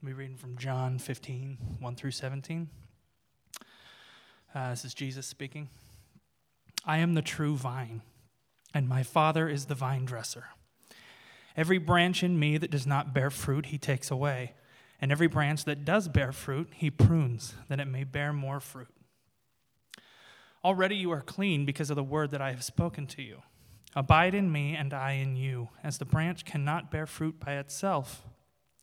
[0.00, 2.68] We're reading from John 15, 1 through 17.
[4.54, 5.70] Uh, this is Jesus speaking.
[6.84, 8.02] I am the true vine,
[8.72, 10.50] and my Father is the vine dresser.
[11.56, 14.54] Every branch in me that does not bear fruit, he takes away.
[15.00, 18.94] And every branch that does bear fruit, he prunes, that it may bear more fruit.
[20.64, 23.42] Already you are clean because of the word that I have spoken to you.
[23.96, 28.27] Abide in me, and I in you, as the branch cannot bear fruit by itself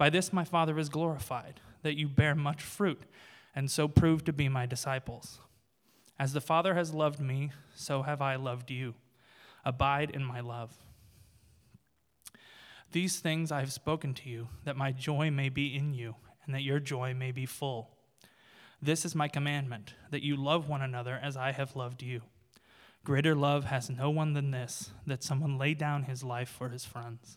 [0.00, 3.02] By this my Father is glorified, that you bear much fruit,
[3.54, 5.40] and so prove to be my disciples.
[6.18, 8.94] As the Father has loved me, so have I loved you.
[9.62, 10.72] Abide in my love.
[12.92, 16.14] These things I have spoken to you, that my joy may be in you,
[16.46, 17.90] and that your joy may be full.
[18.80, 22.22] This is my commandment, that you love one another as I have loved you.
[23.04, 26.86] Greater love has no one than this, that someone lay down his life for his
[26.86, 27.36] friends.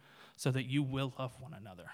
[0.35, 1.89] so that you will love one another.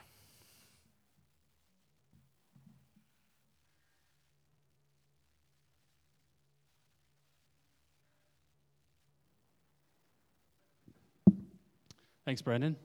[12.25, 12.75] Thanks, Brendan.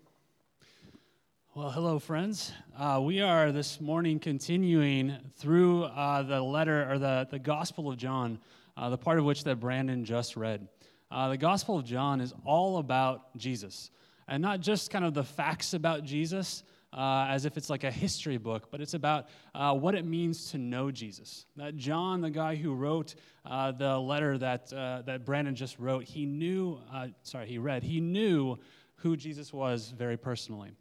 [1.55, 2.53] Well, hello, friends.
[2.78, 7.99] Uh, we are this morning continuing through uh, the letter or the, the Gospel of
[7.99, 8.38] John,
[8.76, 10.69] uh, the part of which that Brandon just read.
[11.10, 13.91] Uh, the Gospel of John is all about Jesus
[14.32, 16.65] and not just kind of the facts about Jesus.
[16.94, 20.50] Uh, as if it's like a history book, but it's about uh, what it means
[20.50, 21.47] to know Jesus.
[21.56, 23.15] That John, the guy who wrote
[23.47, 27.82] uh, the letter that, uh, that Brandon just wrote, he knew, uh, sorry, he read,
[27.82, 28.59] he knew
[28.97, 30.72] who Jesus was very personally.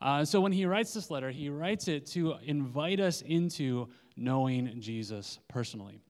[0.00, 4.80] Uh, so when he writes this letter, he writes it to invite us into knowing
[4.80, 6.00] Jesus personally.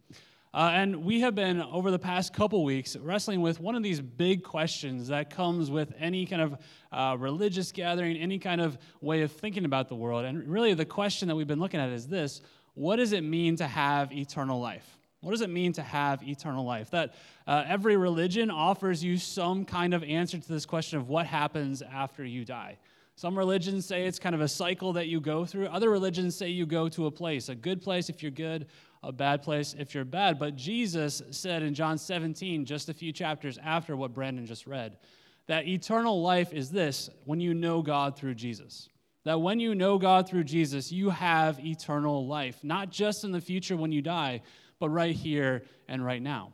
[0.54, 4.00] Uh, and we have been, over the past couple weeks, wrestling with one of these
[4.00, 6.58] big questions that comes with any kind of
[6.90, 10.24] uh, religious gathering, any kind of way of thinking about the world.
[10.24, 12.40] And really, the question that we've been looking at is this
[12.74, 14.98] What does it mean to have eternal life?
[15.20, 16.90] What does it mean to have eternal life?
[16.90, 17.14] That
[17.46, 21.82] uh, every religion offers you some kind of answer to this question of what happens
[21.82, 22.78] after you die.
[23.16, 25.66] Some religions say it's kind of a cycle that you go through.
[25.66, 28.68] Other religions say you go to a place, a good place if you're good,
[29.08, 30.38] a bad place if you're bad.
[30.38, 34.98] But Jesus said in John 17, just a few chapters after what Brandon just read,
[35.46, 38.90] that eternal life is this when you know God through Jesus.
[39.24, 43.40] That when you know God through Jesus, you have eternal life, not just in the
[43.40, 44.42] future when you die,
[44.78, 46.52] but right here and right now.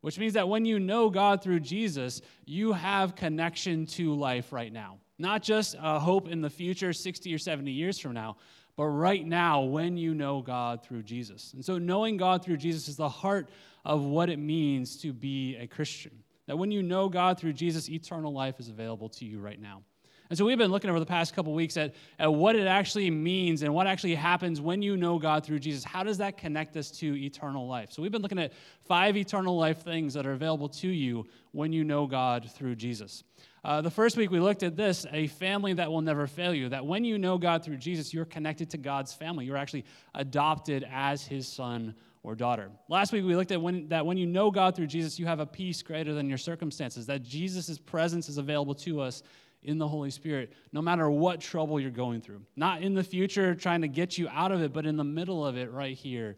[0.00, 4.72] Which means that when you know God through Jesus, you have connection to life right
[4.72, 4.98] now.
[5.18, 8.36] Not just a hope in the future, 60 or 70 years from now,
[8.76, 11.54] but right now when you know God through Jesus.
[11.54, 13.48] And so, knowing God through Jesus is the heart
[13.84, 16.12] of what it means to be a Christian.
[16.46, 19.82] That when you know God through Jesus, eternal life is available to you right now.
[20.28, 23.10] And so we've been looking over the past couple weeks at, at what it actually
[23.10, 25.84] means and what actually happens when you know God through Jesus.
[25.84, 27.92] How does that connect us to eternal life?
[27.92, 28.52] So we've been looking at
[28.84, 33.22] five eternal life things that are available to you when you know God through Jesus.
[33.66, 36.68] Uh, the first week we looked at this a family that will never fail you.
[36.68, 39.44] That when you know God through Jesus, you're connected to God's family.
[39.44, 39.84] You're actually
[40.14, 42.70] adopted as his son or daughter.
[42.88, 45.40] Last week we looked at when, that when you know God through Jesus, you have
[45.40, 47.06] a peace greater than your circumstances.
[47.06, 49.24] That Jesus' presence is available to us
[49.64, 52.42] in the Holy Spirit, no matter what trouble you're going through.
[52.54, 55.44] Not in the future trying to get you out of it, but in the middle
[55.44, 56.36] of it right here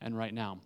[0.00, 0.60] and right now.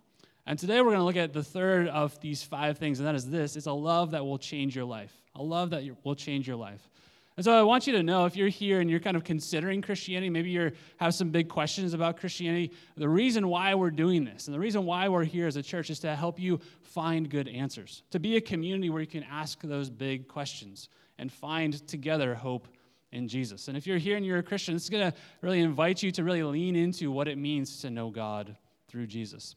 [0.47, 3.15] And today we're going to look at the third of these five things, and that
[3.15, 5.13] is this it's a love that will change your life.
[5.35, 6.89] A love that will change your life.
[7.37, 9.81] And so I want you to know if you're here and you're kind of considering
[9.81, 14.49] Christianity, maybe you have some big questions about Christianity, the reason why we're doing this
[14.49, 17.49] and the reason why we're here as a church is to help you find good
[17.49, 22.35] answers, to be a community where you can ask those big questions and find together
[22.35, 22.69] hope
[23.13, 23.69] in Jesus.
[23.69, 26.25] And if you're here and you're a Christian, it's going to really invite you to
[26.25, 28.57] really lean into what it means to know God
[28.89, 29.57] through Jesus.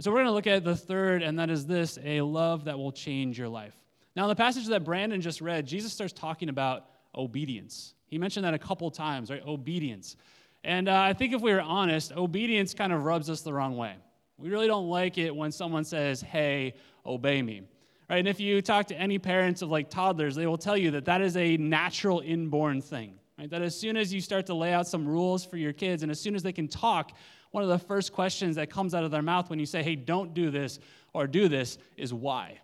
[0.00, 2.78] So we're going to look at the third, and that is this a love that
[2.78, 3.76] will change your life.
[4.16, 7.94] Now, in the passage that Brandon just read, Jesus starts talking about obedience.
[8.06, 9.42] He mentioned that a couple times, right?
[9.46, 10.16] Obedience.
[10.64, 13.76] And uh, I think if we were honest, obedience kind of rubs us the wrong
[13.76, 13.94] way.
[14.38, 16.74] We really don't like it when someone says, hey,
[17.06, 17.62] obey me.
[18.08, 18.18] Right?
[18.18, 21.04] And if you talk to any parents of like toddlers, they will tell you that
[21.04, 23.14] that is a natural inborn thing.
[23.38, 23.48] Right?
[23.48, 26.10] That as soon as you start to lay out some rules for your kids, and
[26.10, 27.12] as soon as they can talk,
[27.52, 29.94] one of the first questions that comes out of their mouth when you say, hey,
[29.94, 30.80] don't do this
[31.12, 32.58] or do this is why.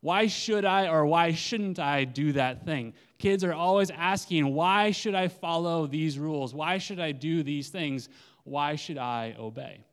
[0.00, 2.92] Why should I or why shouldn't I do that thing?
[3.18, 6.52] Kids are always asking, why should I follow these rules?
[6.52, 8.08] Why should I do these things?
[8.42, 9.84] Why should I obey?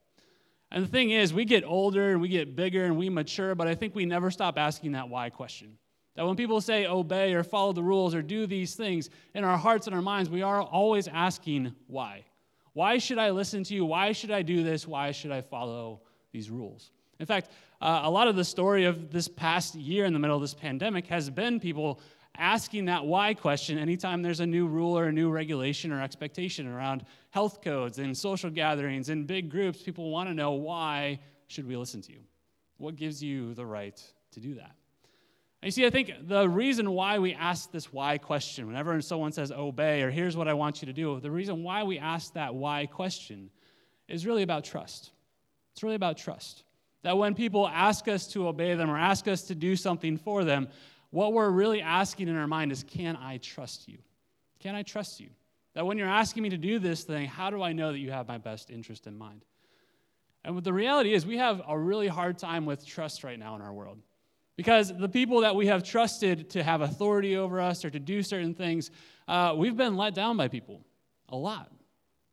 [0.72, 3.68] And the thing is, we get older and we get bigger and we mature, but
[3.68, 5.78] I think we never stop asking that why question.
[6.16, 9.58] That when people say obey or follow the rules or do these things, in our
[9.58, 12.26] hearts and our minds, we are always asking why.
[12.80, 13.84] Why should I listen to you?
[13.84, 14.88] Why should I do this?
[14.88, 16.00] Why should I follow
[16.32, 16.92] these rules?
[17.20, 20.38] In fact, uh, a lot of the story of this past year in the middle
[20.38, 22.00] of this pandemic has been people
[22.38, 26.68] asking that why question anytime there's a new rule or a new regulation or expectation
[26.68, 31.68] around health codes and social gatherings and big groups people want to know why should
[31.68, 32.22] we listen to you
[32.78, 34.79] what gives you the right to do that
[35.62, 39.32] and you see i think the reason why we ask this why question whenever someone
[39.32, 42.34] says obey or here's what i want you to do the reason why we ask
[42.34, 43.50] that why question
[44.08, 45.12] is really about trust
[45.74, 46.64] it's really about trust
[47.04, 50.44] that when people ask us to obey them or ask us to do something for
[50.44, 50.68] them
[51.12, 53.98] what we're really asking in our mind is can I trust you?
[54.60, 55.30] Can I trust you?
[55.74, 58.12] That when you're asking me to do this thing, how do I know that you
[58.12, 59.44] have my best interest in mind?
[60.44, 63.62] And the reality is, we have a really hard time with trust right now in
[63.62, 64.00] our world.
[64.60, 68.22] Because the people that we have trusted to have authority over us or to do
[68.22, 68.92] certain things,
[69.26, 70.82] uh, we've been let down by people
[71.30, 71.72] a lot.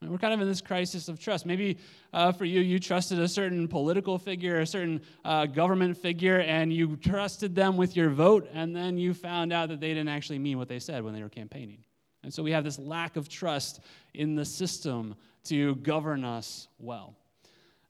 [0.02, 1.46] We're kind of in this crisis of trust.
[1.46, 1.78] Maybe
[2.12, 6.72] uh, for you, you trusted a certain political figure, a certain uh, government figure, and
[6.72, 10.40] you trusted them with your vote, and then you found out that they didn't actually
[10.40, 11.84] mean what they said when they were campaigning.
[12.24, 13.78] And so we have this lack of trust
[14.14, 15.14] in the system
[15.44, 17.14] to govern us well.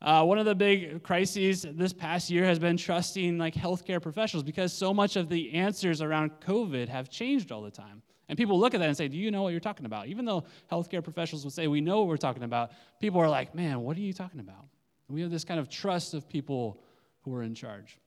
[0.02, 4.44] Uh, one of the big crises this past year has been trusting like healthcare professionals
[4.44, 8.02] because so much of the answers around COVID have changed all the time.
[8.28, 10.08] And people look at that and say, Do you know what you're talking about?
[10.08, 13.54] Even though healthcare professionals would say, We know what we're talking about, people are like,
[13.54, 14.66] Man, what are you talking about?
[15.08, 16.82] we have this kind of trust of people
[17.20, 17.98] who are in charge.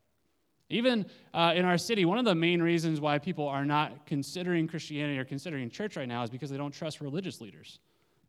[0.70, 4.68] Even uh, in our city, one of the main reasons why people are not considering
[4.68, 7.80] Christianity or considering church right now is because they don't trust religious leaders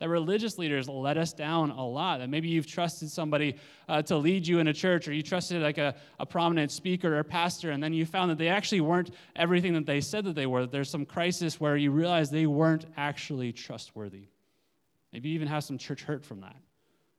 [0.00, 2.18] that religious leaders let us down a lot.
[2.18, 3.56] That maybe you've trusted somebody
[3.88, 7.18] uh, to lead you in a church, or you trusted like a, a prominent speaker
[7.18, 10.34] or pastor, and then you found that they actually weren't everything that they said that
[10.34, 10.62] they were.
[10.62, 14.28] That There's some crisis where you realize they weren't actually trustworthy.
[15.12, 16.56] Maybe you even have some church hurt from that.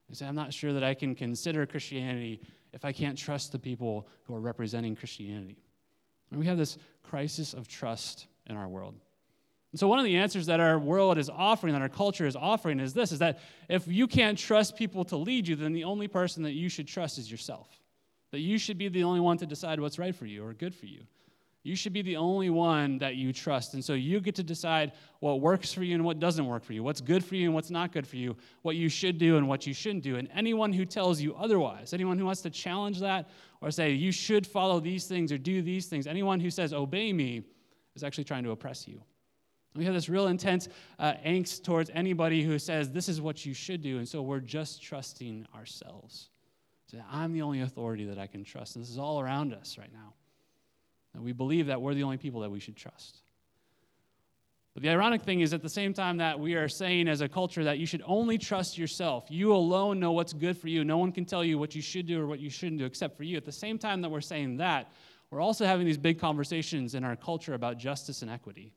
[0.08, 2.40] You say, I'm not sure that I can consider Christianity
[2.72, 5.56] if I can't trust the people who are representing Christianity.
[6.30, 8.96] And we have this crisis of trust in our world.
[9.72, 12.36] And so one of the answers that our world is offering, that our culture is
[12.36, 15.84] offering, is this is that if you can't trust people to lead you, then the
[15.84, 17.68] only person that you should trust is yourself.
[18.32, 20.74] That you should be the only one to decide what's right for you or good
[20.74, 21.06] for you.
[21.64, 23.74] You should be the only one that you trust.
[23.74, 26.72] And so you get to decide what works for you and what doesn't work for
[26.72, 29.36] you, what's good for you and what's not good for you, what you should do
[29.36, 30.16] and what you shouldn't do.
[30.16, 33.30] And anyone who tells you otherwise, anyone who wants to challenge that
[33.60, 37.12] or say you should follow these things or do these things, anyone who says obey
[37.12, 37.42] me
[37.94, 39.00] is actually trying to oppress you.
[39.74, 43.54] We have this real intense uh, angst towards anybody who says this is what you
[43.54, 46.28] should do, and so we're just trusting ourselves.
[46.90, 48.76] So I'm the only authority that I can trust.
[48.76, 50.12] And this is all around us right now.
[51.14, 53.22] And we believe that we're the only people that we should trust.
[54.74, 57.28] But the ironic thing is, at the same time that we are saying as a
[57.28, 60.82] culture that you should only trust yourself, you alone know what's good for you.
[60.84, 63.16] No one can tell you what you should do or what you shouldn't do except
[63.16, 63.36] for you.
[63.36, 64.90] At the same time that we're saying that,
[65.30, 68.74] we're also having these big conversations in our culture about justice and equity.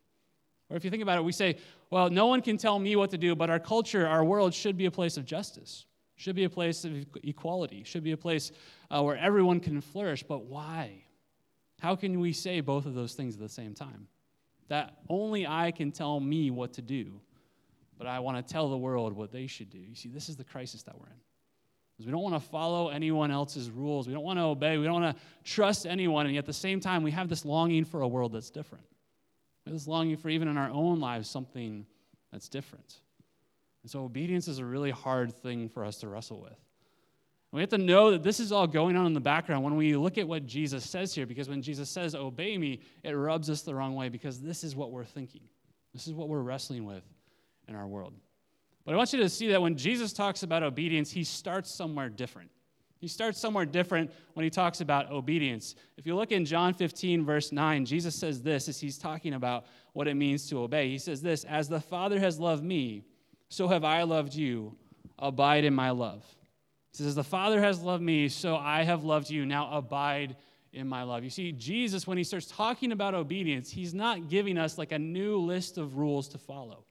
[0.70, 1.58] Or if you think about it, we say,
[1.90, 4.78] well, no one can tell me what to do, but our culture, our world should
[4.78, 8.52] be a place of justice, should be a place of equality, should be a place
[8.90, 10.24] uh, where everyone can flourish.
[10.24, 11.04] But why?
[11.80, 14.08] How can we say both of those things at the same time?
[14.70, 17.22] That only I can tell me what to do,
[17.98, 19.78] but I want to tell the world what they should do.
[19.78, 22.06] You see, this is the crisis that we're in.
[22.06, 24.08] We don't want to follow anyone else's rules.
[24.08, 24.78] We don't want to obey.
[24.78, 26.26] We don't want to trust anyone.
[26.26, 28.84] And yet at the same time, we have this longing for a world that's different.
[29.66, 31.86] This longing for even in our own lives something
[32.32, 33.00] that's different.
[33.82, 36.58] And so obedience is a really hard thing for us to wrestle with.
[37.52, 39.96] we have to know that this is all going on in the background when we
[39.96, 43.62] look at what Jesus says here, because when Jesus says, Obey me, it rubs us
[43.62, 45.42] the wrong way because this is what we're thinking.
[45.94, 47.04] This is what we're wrestling with
[47.68, 48.14] in our world.
[48.86, 52.10] But I want you to see that when Jesus talks about obedience, he starts somewhere
[52.10, 52.52] different.
[52.98, 55.76] He starts somewhere different when he talks about obedience.
[55.98, 59.66] If you look in John 15, verse 9, Jesus says this as he's talking about
[59.94, 60.90] what it means to obey.
[60.90, 63.04] He says this As the Father has loved me,
[63.50, 64.76] so have I loved you.
[65.20, 66.26] Abide in my love.
[66.92, 69.46] He says, As the Father has loved me, so I have loved you.
[69.46, 70.36] Now abide
[70.74, 71.24] in my love.
[71.24, 75.00] You see, Jesus, when he starts talking about obedience, he's not giving us like a
[75.00, 76.86] new list of rules to follow.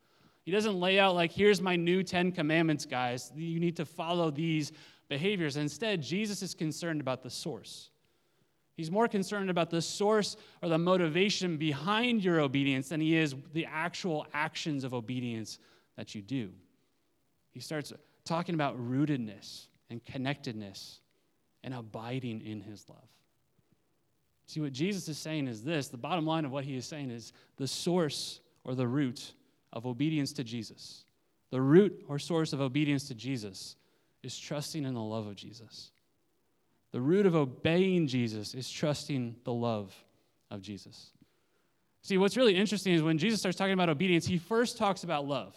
[0.45, 3.33] He doesn't lay out, like, here's my new 10 commandments, guys.
[3.35, 4.73] You need to follow these
[5.09, 5.57] behaviors.
[5.57, 7.91] Instead, Jesus is concerned about the source.
[8.77, 13.35] He's more concerned about the source or the motivation behind your obedience than he is
[13.53, 15.59] the actual actions of obedience
[15.97, 16.51] that you do.
[17.53, 17.93] He starts
[18.25, 21.01] talking about rootedness and connectedness
[21.63, 22.99] and abiding in his love.
[24.47, 27.11] See, what Jesus is saying is this the bottom line of what he is saying
[27.11, 29.35] is the source or the root
[29.73, 31.05] of obedience to Jesus.
[31.51, 33.77] The root or source of obedience to Jesus
[34.25, 35.91] is trusting in the love of Jesus.
[36.93, 39.95] The root of obeying Jesus is trusting the love
[40.51, 41.11] of Jesus.
[42.03, 45.27] See, what's really interesting is when Jesus starts talking about obedience, he first talks about
[45.27, 45.57] love.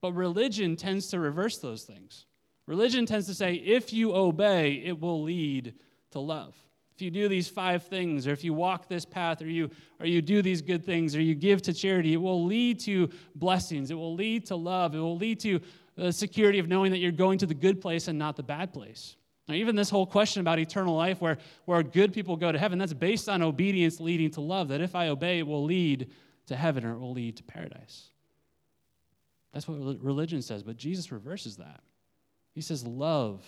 [0.00, 2.26] But religion tends to reverse those things.
[2.66, 5.74] Religion tends to say, if you obey, it will lead
[6.10, 6.54] to love.
[6.94, 10.06] If you do these five things, or if you walk this path, or you, or
[10.06, 13.92] you do these good things, or you give to charity, it will lead to blessings.
[13.92, 14.96] It will lead to love.
[14.96, 15.60] It will lead to
[15.98, 18.72] the security of knowing that you're going to the good place and not the bad
[18.72, 19.16] place.
[19.48, 22.78] Now, even this whole question about eternal life, where, where good people go to heaven,
[22.78, 24.68] that's based on obedience leading to love.
[24.68, 26.10] That if I obey, it will lead
[26.46, 28.10] to heaven or it will lead to paradise.
[29.52, 31.80] That's what religion says, but Jesus reverses that.
[32.54, 33.44] He says, Love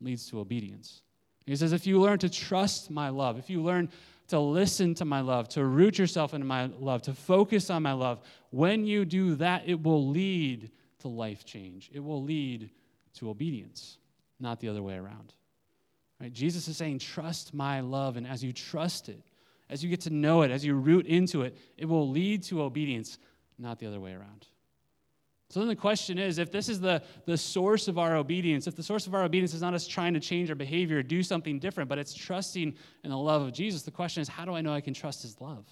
[0.00, 1.02] leads to obedience.
[1.46, 3.88] He says, If you learn to trust my love, if you learn
[4.28, 7.92] to listen to my love, to root yourself into my love, to focus on my
[7.92, 8.20] love,
[8.50, 10.70] when you do that, it will lead
[11.00, 11.90] to life change.
[11.92, 12.70] It will lead
[13.14, 13.98] to obedience,
[14.38, 15.34] not the other way around.
[16.20, 16.32] Right?
[16.32, 18.16] Jesus is saying, Trust my love.
[18.16, 19.22] And as you trust it,
[19.68, 22.62] as you get to know it, as you root into it, it will lead to
[22.62, 23.18] obedience,
[23.58, 24.46] not the other way around.
[25.50, 28.76] So then the question is if this is the, the source of our obedience, if
[28.76, 31.24] the source of our obedience is not us trying to change our behavior or do
[31.24, 34.54] something different, but it's trusting in the love of Jesus, the question is how do
[34.54, 35.66] I know I can trust his love?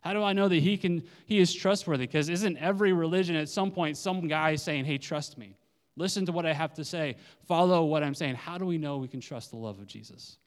[0.00, 2.06] How do I know that he can he is trustworthy?
[2.06, 5.56] Because isn't every religion at some point some guy saying, "Hey, trust me.
[5.96, 7.16] Listen to what I have to say.
[7.46, 10.38] Follow what I'm saying." How do we know we can trust the love of Jesus?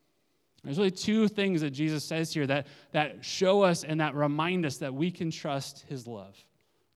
[0.63, 4.65] There's really two things that Jesus says here that, that show us and that remind
[4.65, 6.37] us that we can trust his love.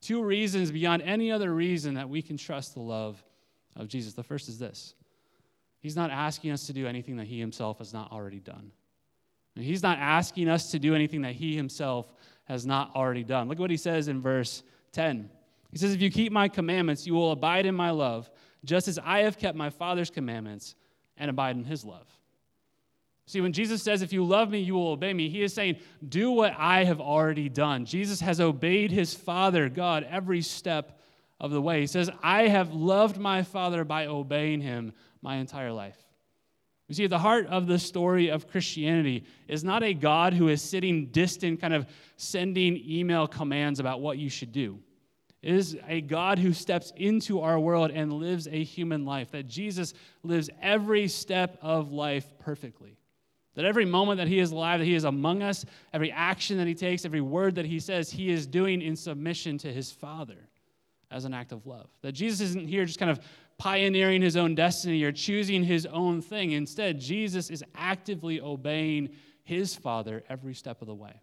[0.02, 3.24] Two reasons beyond any other reason that we can trust the love
[3.76, 4.14] of Jesus.
[4.14, 4.94] The first is this
[5.80, 8.72] He's not asking us to do anything that He Himself has not already done.
[9.56, 12.12] He's not asking us to do anything that He Himself
[12.46, 13.48] has not already done.
[13.48, 15.30] Look at what He says in verse 10.
[15.72, 18.30] He says, If you keep my commandments, you will abide in my love,
[18.64, 20.76] just as I have kept my Father's commandments
[21.18, 22.08] and abide in His love.
[23.28, 25.78] See, when Jesus says, If you love me, you will obey me, he is saying,
[26.08, 27.86] Do what I have already done.
[27.86, 31.00] Jesus has obeyed his Father, God, every step
[31.40, 31.82] of the way.
[31.82, 36.05] He says, I have loved my Father by obeying him my entire life.
[36.88, 40.62] You see, the heart of the story of Christianity is not a God who is
[40.62, 44.80] sitting distant, kind of sending email commands about what you should do.
[45.42, 49.48] It is a God who steps into our world and lives a human life, that
[49.48, 52.98] Jesus lives every step of life perfectly.
[53.56, 56.68] That every moment that he is alive, that he is among us, every action that
[56.68, 60.50] he takes, every word that he says, he is doing in submission to his Father
[61.12, 61.90] as an act of love.
[62.02, 63.20] That Jesus isn't here just kind of
[63.58, 66.52] pioneering his own destiny or choosing his own thing.
[66.52, 69.10] Instead, Jesus is actively obeying
[69.44, 71.22] his Father every step of the way.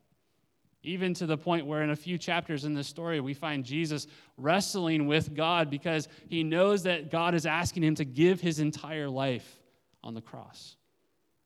[0.84, 4.08] Even to the point where, in a few chapters in this story, we find Jesus
[4.36, 9.08] wrestling with God because he knows that God is asking him to give his entire
[9.08, 9.60] life
[10.02, 10.76] on the cross.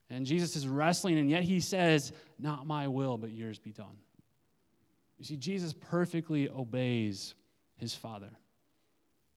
[0.08, 3.98] And Jesus is wrestling, and yet he says, Not my will, but yours be done.
[5.18, 7.34] You see, Jesus perfectly obeys
[7.76, 8.30] his Father.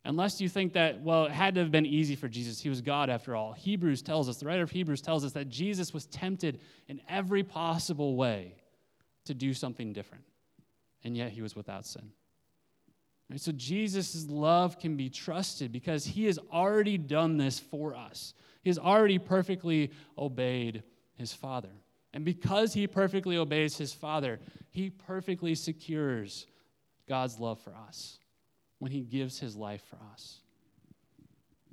[0.06, 2.62] Unless you think that, well, it had to have been easy for Jesus.
[2.62, 3.52] He was God after all.
[3.52, 7.44] Hebrews tells us, the writer of Hebrews tells us that Jesus was tempted in every
[7.44, 8.56] possible way
[9.26, 10.24] to do something different,
[11.04, 12.12] and yet he was without sin.
[13.36, 18.34] So Jesus' love can be trusted because he has already done this for us.
[18.64, 20.82] He has already perfectly obeyed
[21.14, 21.70] his Father.
[22.12, 24.40] And because he perfectly obeys his Father,
[24.72, 26.48] he perfectly secures
[27.08, 28.18] God's love for us
[28.80, 30.40] when he gives his life for us.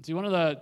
[0.03, 0.61] See, one of the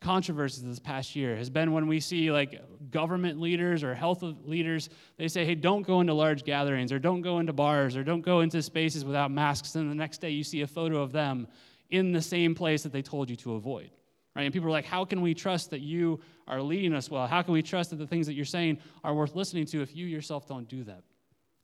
[0.00, 4.90] controversies this past year has been when we see like government leaders or health leaders,
[5.16, 8.22] they say, hey, don't go into large gatherings or don't go into bars or don't
[8.22, 9.74] go into spaces without masks.
[9.76, 11.46] And the next day you see a photo of them
[11.90, 13.90] in the same place that they told you to avoid.
[14.34, 14.44] Right?
[14.44, 17.26] And people are like, how can we trust that you are leading us well?
[17.26, 19.94] How can we trust that the things that you're saying are worth listening to if
[19.94, 21.02] you yourself don't do that?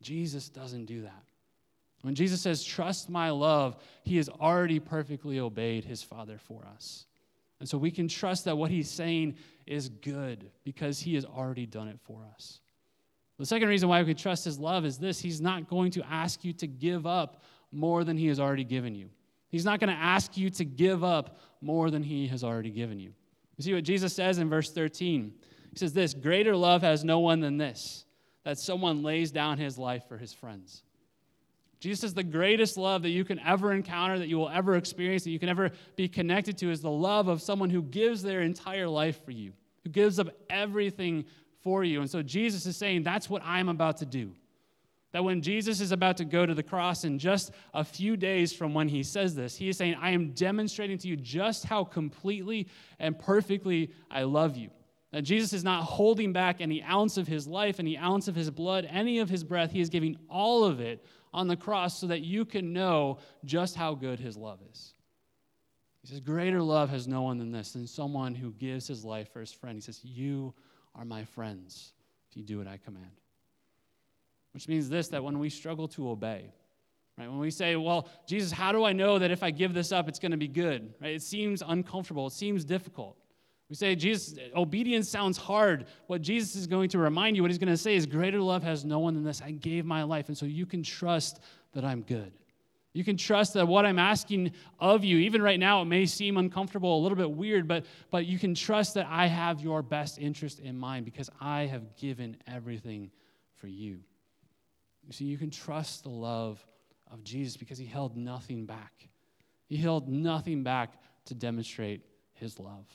[0.02, 1.24] Jesus doesn't do that.
[2.02, 7.06] When Jesus says, Trust my love, he has already perfectly obeyed his Father for us.
[7.60, 9.36] And so we can trust that what he's saying
[9.66, 12.60] is good because he has already done it for us.
[13.38, 16.02] The second reason why we can trust his love is this he's not going to
[16.08, 19.10] ask you to give up more than he has already given you.
[19.48, 22.98] He's not going to ask you to give up more than he has already given
[22.98, 23.12] you.
[23.56, 25.32] You see what Jesus says in verse 13?
[25.70, 28.04] He says, This greater love has no one than this,
[28.44, 30.82] that someone lays down his life for his friends.
[31.80, 35.24] Jesus says the greatest love that you can ever encounter, that you will ever experience,
[35.24, 38.40] that you can ever be connected to is the love of someone who gives their
[38.40, 39.52] entire life for you,
[39.84, 41.24] who gives up everything
[41.62, 42.00] for you.
[42.00, 44.32] And so Jesus is saying, That's what I'm about to do.
[45.12, 48.52] That when Jesus is about to go to the cross in just a few days
[48.52, 51.84] from when he says this, he is saying, I am demonstrating to you just how
[51.84, 52.68] completely
[52.98, 54.70] and perfectly I love you.
[55.12, 58.50] That Jesus is not holding back any ounce of his life, any ounce of his
[58.50, 59.70] blood, any of his breath.
[59.70, 61.02] He is giving all of it
[61.38, 64.92] on the cross so that you can know just how good his love is.
[66.02, 69.32] He says, Greater love has no one than this, than someone who gives his life
[69.32, 69.76] for his friend.
[69.76, 70.52] He says, You
[70.96, 71.92] are my friends
[72.28, 73.20] if you do what I command.
[74.52, 76.52] Which means this that when we struggle to obey,
[77.16, 79.92] right, when we say, Well, Jesus, how do I know that if I give this
[79.92, 80.92] up, it's going to be good?
[81.00, 81.14] Right?
[81.14, 83.16] It seems uncomfortable, it seems difficult.
[83.68, 85.86] We say, Jesus, obedience sounds hard.
[86.06, 88.62] What Jesus is going to remind you, what he's going to say is, Greater love
[88.62, 89.42] has no one than this.
[89.42, 90.28] I gave my life.
[90.28, 91.40] And so you can trust
[91.72, 92.32] that I'm good.
[92.94, 96.38] You can trust that what I'm asking of you, even right now, it may seem
[96.38, 100.18] uncomfortable, a little bit weird, but, but you can trust that I have your best
[100.18, 103.10] interest in mind because I have given everything
[103.56, 104.00] for you.
[105.06, 106.64] You see, you can trust the love
[107.10, 109.08] of Jesus because he held nothing back.
[109.66, 110.94] He held nothing back
[111.26, 112.00] to demonstrate
[112.32, 112.86] his love.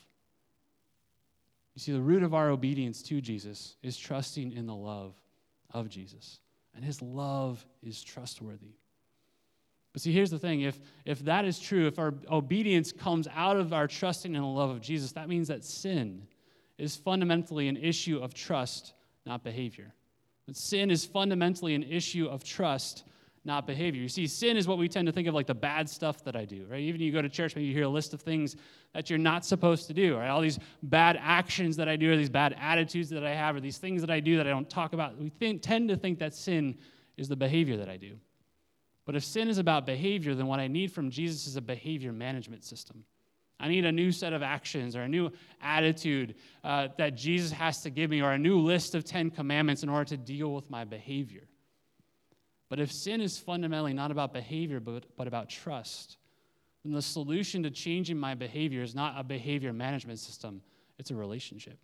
[1.74, 5.14] You see, the root of our obedience to Jesus is trusting in the love
[5.72, 6.40] of Jesus.
[6.74, 8.74] And his love is trustworthy.
[9.92, 13.56] But see, here's the thing if, if that is true, if our obedience comes out
[13.56, 16.26] of our trusting in the love of Jesus, that means that sin
[16.78, 18.92] is fundamentally an issue of trust,
[19.24, 19.94] not behavior.
[20.46, 23.04] That sin is fundamentally an issue of trust,
[23.44, 24.00] not behavior.
[24.00, 26.34] You see, sin is what we tend to think of like the bad stuff that
[26.34, 26.80] I do, right?
[26.80, 28.56] Even you go to church, maybe you hear a list of things
[28.94, 30.28] that you're not supposed to do, right?
[30.28, 33.60] All these bad actions that I do, or these bad attitudes that I have, or
[33.60, 35.18] these things that I do that I don't talk about.
[35.18, 36.78] We think, tend to think that sin
[37.16, 38.16] is the behavior that I do.
[39.04, 42.12] But if sin is about behavior, then what I need from Jesus is a behavior
[42.12, 43.04] management system.
[43.60, 45.30] I need a new set of actions or a new
[45.62, 49.82] attitude uh, that Jesus has to give me, or a new list of 10 commandments
[49.82, 51.44] in order to deal with my behavior.
[52.68, 56.16] But if sin is fundamentally not about behavior, but, but about trust,
[56.84, 60.62] then the solution to changing my behavior is not a behavior management system,
[60.98, 61.78] it's a relationship.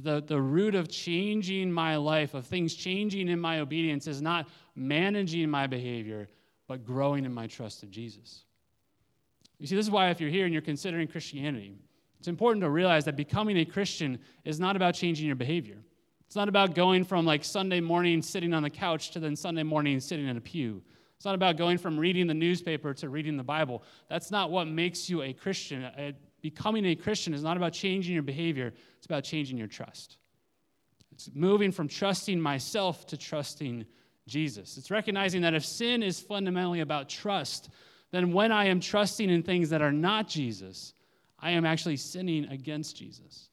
[0.00, 4.48] The, the root of changing my life, of things changing in my obedience, is not
[4.74, 6.28] managing my behavior,
[6.66, 8.44] but growing in my trust of Jesus.
[9.60, 11.76] You see, this is why if you're here and you're considering Christianity,
[12.18, 15.78] it's important to realize that becoming a Christian is not about changing your behavior.
[16.34, 19.62] It's not about going from like Sunday morning sitting on the couch to then Sunday
[19.62, 20.82] morning sitting in a pew.
[21.14, 23.84] It's not about going from reading the newspaper to reading the Bible.
[24.08, 25.84] That's not what makes you a Christian.
[25.84, 26.10] Uh,
[26.42, 30.16] becoming a Christian is not about changing your behavior, it's about changing your trust.
[31.12, 33.86] It's moving from trusting myself to trusting
[34.26, 34.76] Jesus.
[34.76, 37.70] It's recognizing that if sin is fundamentally about trust,
[38.10, 40.94] then when I am trusting in things that are not Jesus,
[41.38, 43.50] I am actually sinning against Jesus.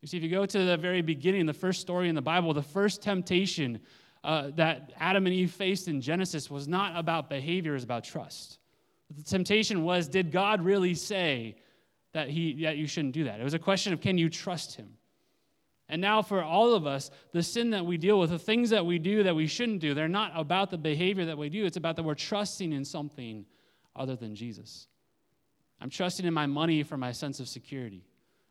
[0.00, 2.54] You see, if you go to the very beginning, the first story in the Bible,
[2.54, 3.80] the first temptation
[4.24, 8.04] uh, that Adam and Eve faced in Genesis was not about behavior, it was about
[8.04, 8.58] trust.
[9.14, 11.56] The temptation was, did God really say
[12.12, 13.40] that, he, that you shouldn't do that?
[13.40, 14.88] It was a question of, can you trust him?
[15.88, 18.86] And now, for all of us, the sin that we deal with, the things that
[18.86, 21.66] we do that we shouldn't do, they're not about the behavior that we do.
[21.66, 23.44] It's about that we're trusting in something
[23.96, 24.86] other than Jesus.
[25.80, 28.04] I'm trusting in my money for my sense of security.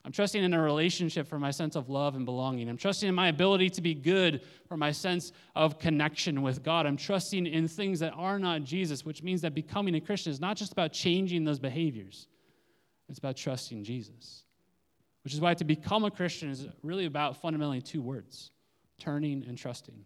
[0.09, 2.67] I'm trusting in a relationship for my sense of love and belonging.
[2.67, 6.87] I'm trusting in my ability to be good for my sense of connection with God.
[6.87, 10.39] I'm trusting in things that are not Jesus, which means that becoming a Christian is
[10.39, 12.27] not just about changing those behaviors,
[13.07, 14.45] it's about trusting Jesus.
[15.23, 18.49] Which is why to become a Christian is really about fundamentally two words
[18.97, 20.05] turning and trusting.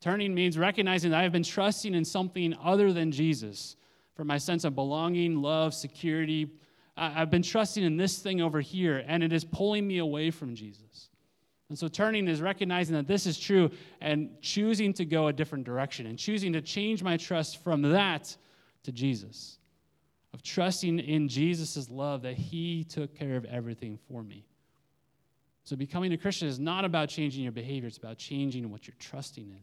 [0.00, 3.74] Turning means recognizing that I have been trusting in something other than Jesus
[4.14, 6.52] for my sense of belonging, love, security,
[6.98, 10.54] I've been trusting in this thing over here, and it is pulling me away from
[10.54, 11.10] Jesus.
[11.68, 15.64] And so turning is recognizing that this is true and choosing to go a different
[15.64, 18.34] direction and choosing to change my trust from that
[18.84, 19.58] to Jesus.
[20.32, 24.46] Of trusting in Jesus' love that he took care of everything for me.
[25.64, 28.96] So becoming a Christian is not about changing your behavior, it's about changing what you're
[28.98, 29.60] trusting in.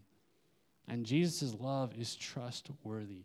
[0.88, 3.24] And Jesus' love is trustworthy.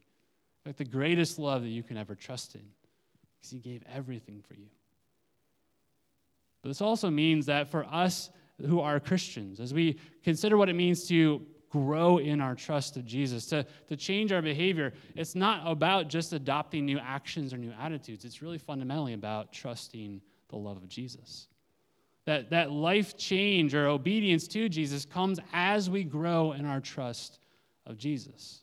[0.65, 2.63] Fact, the greatest love that you can ever trust in,
[3.41, 4.67] because he gave everything for you.
[6.63, 8.31] But this also means that for us
[8.67, 13.07] who are Christians, as we consider what it means to grow in our trust of
[13.07, 17.73] Jesus, to, to change our behavior, it's not about just adopting new actions or new
[17.81, 18.25] attitudes.
[18.25, 21.47] It's really fundamentally about trusting the love of Jesus.
[22.27, 27.39] That, that life change or obedience to Jesus comes as we grow in our trust
[27.87, 28.61] of Jesus.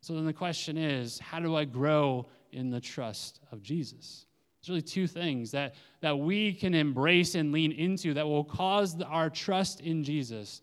[0.00, 4.26] So then the question is how do I grow in the trust of Jesus?
[4.60, 8.96] There's really two things that, that we can embrace and lean into that will cause
[8.96, 10.62] the, our trust in Jesus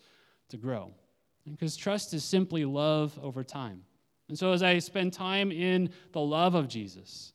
[0.49, 0.91] to grow.
[1.49, 3.83] Because trust is simply love over time.
[4.27, 7.33] And so as I spend time in the love of Jesus,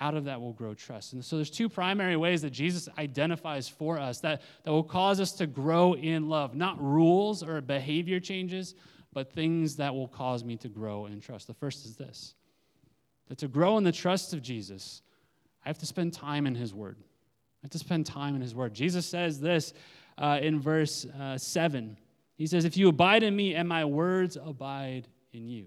[0.00, 1.14] out of that will grow trust.
[1.14, 5.20] And so there's two primary ways that Jesus identifies for us that, that will cause
[5.20, 6.54] us to grow in love.
[6.54, 8.74] Not rules or behavior changes,
[9.12, 11.46] but things that will cause me to grow in trust.
[11.46, 12.34] The first is this
[13.28, 15.02] that to grow in the trust of Jesus,
[15.64, 16.96] I have to spend time in His Word.
[17.00, 18.74] I have to spend time in His Word.
[18.74, 19.72] Jesus says this
[20.18, 21.98] uh, in verse uh, 7.
[22.36, 25.66] He says, If you abide in me and my words abide in you.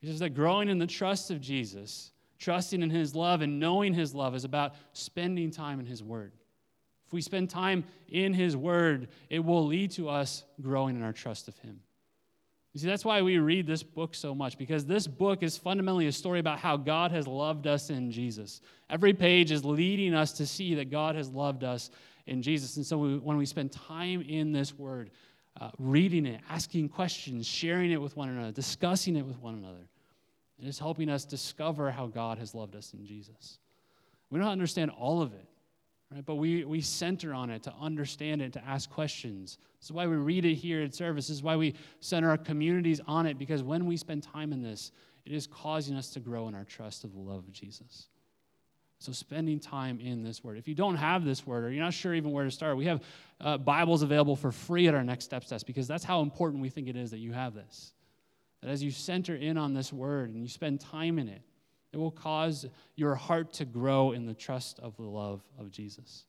[0.00, 3.94] He says that growing in the trust of Jesus, trusting in His love and knowing
[3.94, 6.32] His love is about spending time in His Word.
[7.06, 11.12] If we spend time in His Word, it will lead to us growing in our
[11.12, 11.80] trust of Him.
[12.72, 16.06] You see, that's why we read this book so much, because this book is fundamentally
[16.06, 18.62] a story about how God has loved us in Jesus.
[18.88, 21.90] Every page is leading us to see that God has loved us
[22.26, 22.76] in Jesus.
[22.76, 25.10] And so we, when we spend time in this word,
[25.60, 29.86] uh, reading it, asking questions, sharing it with one another, discussing it with one another,
[30.58, 33.58] it is helping us discover how God has loved us in Jesus.
[34.30, 35.46] We don't understand all of it,
[36.12, 36.24] right?
[36.24, 39.58] But we, we center on it to understand it, to ask questions.
[39.80, 41.28] This is why we read it here at service.
[41.28, 44.62] This is why we center our communities on it, because when we spend time in
[44.62, 44.92] this,
[45.24, 48.08] it is causing us to grow in our trust of the love of Jesus.
[48.98, 50.58] So, spending time in this word.
[50.58, 52.86] If you don't have this word, or you're not sure even where to start, we
[52.86, 53.02] have
[53.40, 56.68] uh, Bibles available for free at our Next Steps test because that's how important we
[56.68, 57.94] think it is that you have this.
[58.60, 61.42] That as you center in on this word and you spend time in it,
[61.92, 66.24] it will cause your heart to grow in the trust of the love of Jesus.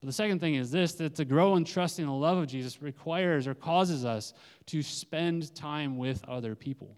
[0.00, 2.80] But the second thing is this that to grow in trusting the love of Jesus
[2.80, 4.32] requires or causes us
[4.66, 6.96] to spend time with other people.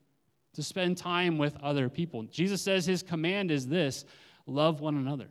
[0.55, 2.25] To spend time with other people.
[2.25, 4.05] Jesus says his command is this
[4.47, 5.29] love one another.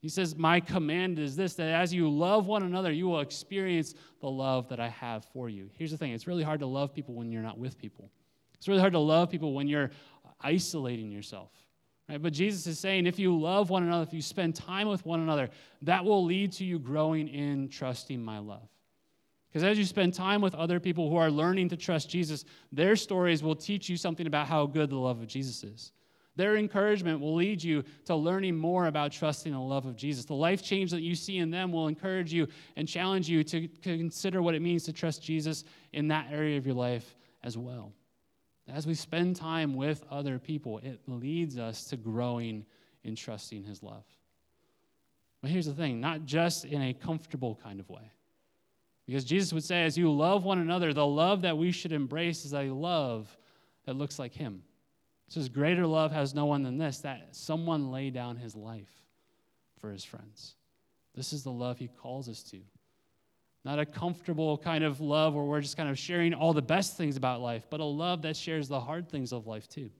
[0.00, 3.94] He says, My command is this that as you love one another, you will experience
[4.20, 5.70] the love that I have for you.
[5.74, 8.10] Here's the thing it's really hard to love people when you're not with people.
[8.54, 9.90] It's really hard to love people when you're
[10.40, 11.50] isolating yourself.
[12.08, 12.20] Right?
[12.20, 15.20] But Jesus is saying if you love one another, if you spend time with one
[15.20, 15.50] another,
[15.82, 18.68] that will lead to you growing in trusting my love.
[19.48, 22.96] Because as you spend time with other people who are learning to trust Jesus, their
[22.96, 25.92] stories will teach you something about how good the love of Jesus is.
[26.36, 30.24] Their encouragement will lead you to learning more about trusting the love of Jesus.
[30.24, 32.46] The life change that you see in them will encourage you
[32.76, 36.64] and challenge you to consider what it means to trust Jesus in that area of
[36.64, 37.92] your life as well.
[38.72, 42.64] As we spend time with other people, it leads us to growing
[43.04, 44.04] in trusting His love.
[45.40, 48.12] But here's the thing not just in a comfortable kind of way.
[49.06, 52.44] Because Jesus would say, as you love one another, the love that we should embrace
[52.44, 53.34] is a love
[53.86, 54.62] that looks like Him.
[55.28, 58.90] It says, Greater love has no one than this, that someone lay down his life
[59.78, 60.54] for his friends.
[61.14, 62.60] This is the love He calls us to.
[63.68, 66.96] Not a comfortable kind of love where we're just kind of sharing all the best
[66.96, 69.90] things about life, but a love that shares the hard things of life too,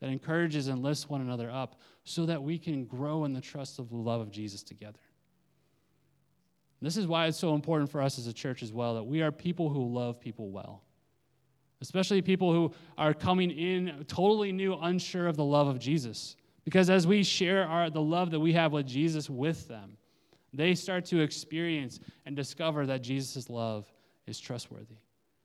[0.00, 3.78] that encourages and lifts one another up so that we can grow in the trust
[3.78, 4.98] of the love of Jesus together.
[6.82, 9.22] This is why it's so important for us as a church as well that we
[9.22, 10.82] are people who love people well.
[11.80, 16.34] Especially people who are coming in totally new, unsure of the love of Jesus.
[16.64, 19.96] Because as we share our, the love that we have with Jesus with them,
[20.52, 23.90] they start to experience and discover that Jesus' love
[24.26, 24.96] is trustworthy.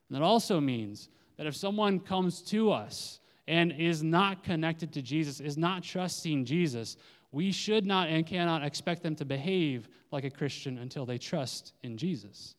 [0.09, 5.01] And that also means that if someone comes to us and is not connected to
[5.01, 6.97] Jesus, is not trusting Jesus,
[7.31, 11.73] we should not and cannot expect them to behave like a Christian until they trust
[11.81, 12.55] in Jesus.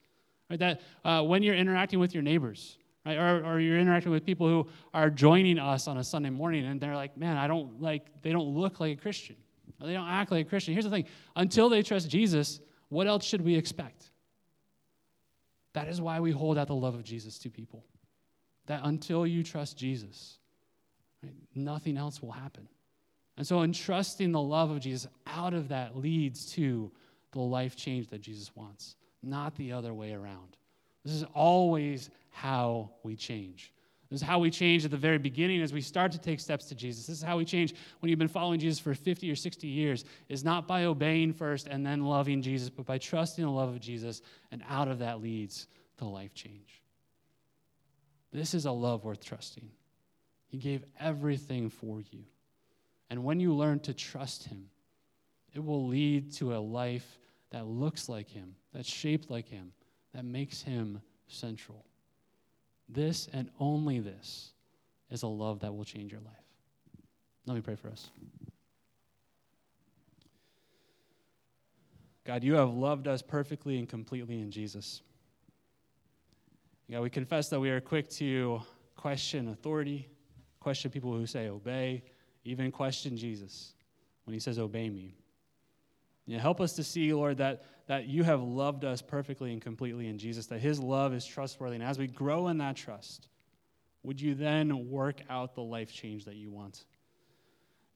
[0.50, 0.58] Right?
[0.58, 2.76] That uh, when you're interacting with your neighbors,
[3.06, 6.66] right, or, or you're interacting with people who are joining us on a Sunday morning,
[6.66, 8.22] and they're like, "Man, I don't like.
[8.22, 9.36] They don't look like a Christian."
[9.80, 10.74] Or they don't act like a Christian.
[10.74, 11.06] Here's the thing
[11.36, 14.10] until they trust Jesus, what else should we expect?
[15.72, 17.84] That is why we hold out the love of Jesus to people.
[18.66, 20.38] That until you trust Jesus,
[21.22, 22.68] right, nothing else will happen.
[23.36, 26.92] And so, in trusting the love of Jesus, out of that leads to
[27.32, 30.56] the life change that Jesus wants, not the other way around.
[31.04, 33.73] This is always how we change.
[34.14, 36.66] This is how we change at the very beginning as we start to take steps
[36.66, 37.08] to Jesus.
[37.08, 40.04] This is how we change when you've been following Jesus for 50 or 60 years,
[40.28, 43.80] is not by obeying first and then loving Jesus, but by trusting the love of
[43.80, 44.22] Jesus,
[44.52, 46.80] and out of that leads to life change.
[48.32, 49.68] This is a love worth trusting.
[50.46, 52.22] He gave everything for you.
[53.10, 54.66] And when you learn to trust Him,
[55.54, 57.18] it will lead to a life
[57.50, 59.72] that looks like Him, that's shaped like Him,
[60.14, 61.84] that makes Him central.
[62.88, 64.52] This and only this
[65.10, 66.34] is a love that will change your life.
[67.46, 68.10] Let me pray for us.
[72.24, 75.02] God, you have loved us perfectly and completely in Jesus.
[76.90, 78.62] God, we confess that we are quick to
[78.96, 80.08] question authority,
[80.60, 82.02] question people who say obey,
[82.44, 83.74] even question Jesus
[84.24, 85.14] when he says, Obey me.
[86.38, 90.18] Help us to see, Lord, that, that you have loved us perfectly and completely in
[90.18, 91.76] Jesus, that his love is trustworthy.
[91.76, 93.28] And as we grow in that trust,
[94.02, 96.84] would you then work out the life change that you want?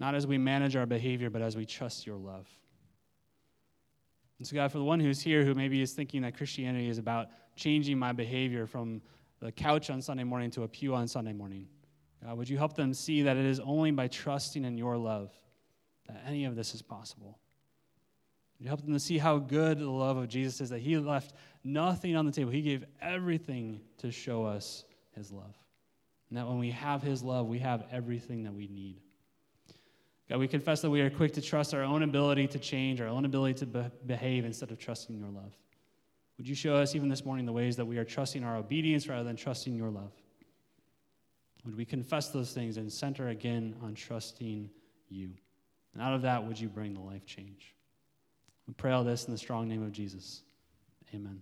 [0.01, 2.48] Not as we manage our behavior, but as we trust your love.
[4.38, 6.98] And so, God, for the one who's here who maybe is thinking that Christianity is
[6.98, 9.03] about changing my behavior from
[9.40, 11.66] the couch on Sunday morning to a pew on Sunday morning,
[12.24, 15.33] God, would you help them see that it is only by trusting in your love
[16.07, 17.38] that any of this is possible?
[18.58, 21.34] You help them to see how good the love of Jesus is, that he left
[21.62, 22.50] nothing on the table.
[22.50, 25.54] He gave everything to show us his love.
[26.28, 29.00] And that when we have his love, we have everything that we need.
[30.28, 33.06] God, we confess that we are quick to trust our own ability to change, our
[33.06, 35.56] own ability to be- behave instead of trusting your love.
[36.36, 39.08] Would you show us even this morning the ways that we are trusting our obedience
[39.08, 40.12] rather than trusting your love?
[41.64, 44.70] Would we confess those things and center again on trusting
[45.08, 45.30] you?
[45.94, 47.74] And out of that, would you bring the life change?
[48.68, 50.42] We pray all this in the strong name of Jesus.
[51.14, 51.40] Amen.